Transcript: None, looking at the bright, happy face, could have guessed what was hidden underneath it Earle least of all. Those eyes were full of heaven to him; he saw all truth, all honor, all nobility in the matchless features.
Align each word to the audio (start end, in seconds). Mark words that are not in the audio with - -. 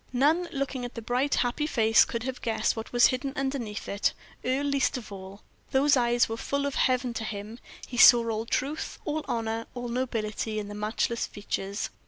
None, 0.13 0.49
looking 0.51 0.83
at 0.83 0.95
the 0.95 1.01
bright, 1.03 1.35
happy 1.35 1.67
face, 1.67 2.05
could 2.05 2.23
have 2.23 2.41
guessed 2.41 2.75
what 2.75 2.91
was 2.91 3.05
hidden 3.13 3.33
underneath 3.35 3.87
it 3.87 4.13
Earle 4.43 4.65
least 4.65 4.97
of 4.97 5.11
all. 5.11 5.43
Those 5.69 5.95
eyes 5.95 6.27
were 6.27 6.37
full 6.37 6.65
of 6.65 6.73
heaven 6.73 7.13
to 7.13 7.23
him; 7.23 7.59
he 7.85 7.97
saw 7.97 8.27
all 8.27 8.47
truth, 8.47 8.97
all 9.05 9.23
honor, 9.27 9.67
all 9.75 9.89
nobility 9.89 10.57
in 10.57 10.69
the 10.69 10.73
matchless 10.73 11.27
features. 11.27 11.91